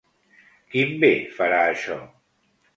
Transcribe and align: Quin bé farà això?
Quin 0.71 0.95
bé 1.05 1.11
farà 1.37 1.63
això? 1.69 2.01